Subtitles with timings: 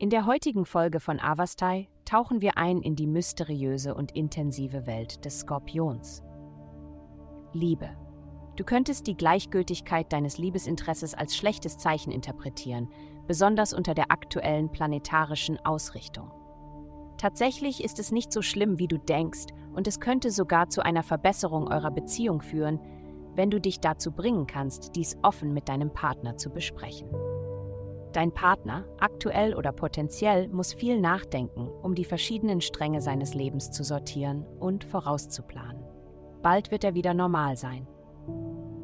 [0.00, 5.26] In der heutigen Folge von Avastai tauchen wir ein in die mysteriöse und intensive Welt
[5.26, 6.22] des Skorpions.
[7.52, 7.90] Liebe.
[8.56, 12.88] Du könntest die Gleichgültigkeit deines Liebesinteresses als schlechtes Zeichen interpretieren,
[13.26, 16.32] besonders unter der aktuellen planetarischen Ausrichtung.
[17.18, 21.02] Tatsächlich ist es nicht so schlimm, wie du denkst, und es könnte sogar zu einer
[21.02, 22.80] Verbesserung eurer Beziehung führen,
[23.34, 27.10] wenn du dich dazu bringen kannst, dies offen mit deinem Partner zu besprechen.
[28.12, 33.84] Dein Partner, aktuell oder potenziell, muss viel nachdenken, um die verschiedenen Stränge seines Lebens zu
[33.84, 35.84] sortieren und vorauszuplanen.
[36.42, 37.86] Bald wird er wieder normal sein.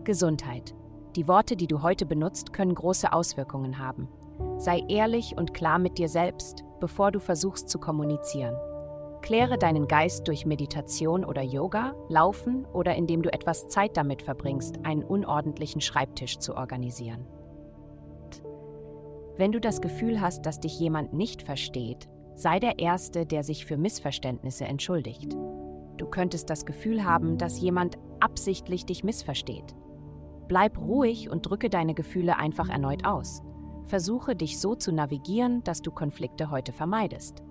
[0.05, 0.75] Gesundheit.
[1.17, 4.09] Die Worte, die du heute benutzt, können große Auswirkungen haben.
[4.59, 8.55] Sei ehrlich und klar mit dir selbst, bevor du versuchst zu kommunizieren.
[9.23, 14.85] Kläre deinen Geist durch Meditation oder Yoga, Laufen oder indem du etwas Zeit damit verbringst,
[14.85, 17.27] einen unordentlichen Schreibtisch zu organisieren.
[19.39, 23.67] Wenn du das Gefühl hast, dass dich jemand nicht versteht, sei der Erste, der sich
[23.67, 25.35] für Missverständnisse entschuldigt.
[25.97, 29.75] Du könntest das Gefühl haben, dass jemand absichtlich dich missversteht.
[30.49, 33.43] Bleib ruhig und drücke deine Gefühle einfach erneut aus.
[33.85, 37.43] Versuche dich so zu navigieren, dass du Konflikte heute vermeidest.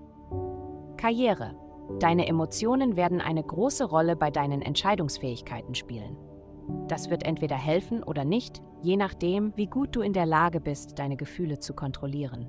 [0.97, 1.55] Karriere.
[1.99, 6.17] Deine Emotionen werden eine große Rolle bei deinen Entscheidungsfähigkeiten spielen.
[6.87, 10.99] Das wird entweder helfen oder nicht, je nachdem, wie gut du in der Lage bist,
[10.99, 12.47] deine Gefühle zu kontrollieren.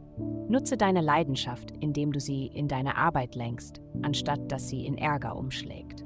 [0.48, 5.36] Nutze deine Leidenschaft, indem du sie in deine Arbeit lenkst, anstatt dass sie in Ärger
[5.36, 6.05] umschlägt.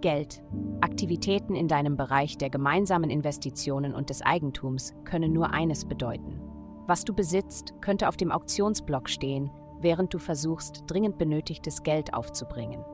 [0.00, 0.42] Geld.
[0.80, 6.40] Aktivitäten in deinem Bereich der gemeinsamen Investitionen und des Eigentums können nur eines bedeuten.
[6.86, 12.84] Was du besitzt, könnte auf dem Auktionsblock stehen, während du versuchst, dringend benötigtes Geld aufzubringen.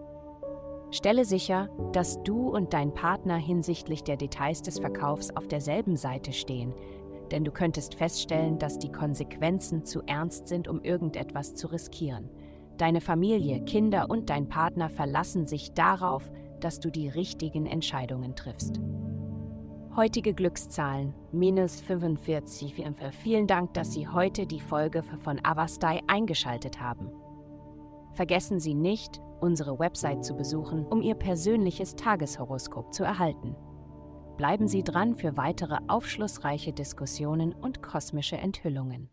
[0.92, 6.34] Stelle sicher, dass du und dein Partner hinsichtlich der Details des Verkaufs auf derselben Seite
[6.34, 6.74] stehen,
[7.30, 12.28] denn du könntest feststellen, dass die Konsequenzen zu ernst sind, um irgendetwas zu riskieren.
[12.76, 18.78] Deine Familie, Kinder und dein Partner verlassen sich darauf, dass du die richtigen Entscheidungen triffst.
[19.96, 22.74] Heutige Glückszahlen minus 45.
[23.22, 27.10] Vielen Dank, dass Sie heute die Folge von Avastai eingeschaltet haben.
[28.14, 33.56] Vergessen Sie nicht, unsere Website zu besuchen, um Ihr persönliches Tageshoroskop zu erhalten.
[34.36, 39.12] Bleiben Sie dran für weitere aufschlussreiche Diskussionen und kosmische Enthüllungen.